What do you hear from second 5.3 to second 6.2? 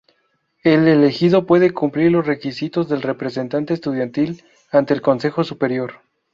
Superior.